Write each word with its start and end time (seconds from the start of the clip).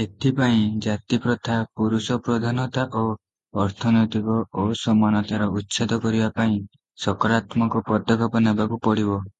ଏଥିପାଇଁ 0.00 0.64
ଜାତିପ୍ରଥା, 0.86 1.54
ପୁରୁଷପ୍ରଧାନତା 1.80 2.84
ଓ 3.02 3.06
ଅର୍ଥନୈତିକ 3.64 4.36
ଅସମାନତାର 4.66 5.48
ଉଚ୍ଛେଦ 5.56 6.00
କରିବା 6.06 6.30
ପାଇଁ 6.42 6.60
ସକାରାତ୍ମକ 7.06 7.86
ପଦକ୍ଷେପ 7.92 8.46
ନେବାକୁ 8.48 8.82
ପଡ଼ିବ। 8.90 9.20